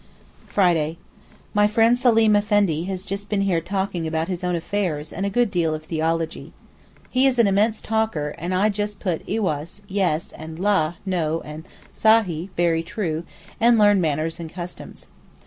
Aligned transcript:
Friday.—My 0.47 1.67
friend 1.67 1.95
Seleem 1.95 2.35
Effendi 2.35 2.85
has 2.85 3.05
just 3.05 3.29
been 3.29 3.41
here 3.41 3.61
talking 3.61 4.07
about 4.07 4.29
his 4.29 4.43
own 4.43 4.55
affairs 4.55 5.13
and 5.13 5.27
a 5.27 5.29
good 5.29 5.51
deal 5.51 5.75
of 5.75 5.83
theology. 5.83 6.53
He 7.11 7.27
is 7.27 7.37
an 7.37 7.45
immense 7.45 7.81
talker, 7.83 8.33
and 8.39 8.51
I 8.51 8.69
just 8.69 8.99
put 8.99 9.23
eywas 9.27 9.81
(yes) 9.87 10.31
and 10.31 10.57
là 10.57 10.95
(no) 11.05 11.41
and 11.41 11.67
sahé 11.93 12.49
(very 12.57 12.81
true), 12.81 13.25
and 13.59 13.77
learn 13.77 14.01
manners 14.01 14.39
and 14.39 14.51
customs. 14.51 15.05